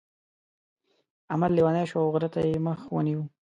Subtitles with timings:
[1.31, 3.21] احمد لېونی شو او غره ته يې مخ ونيو.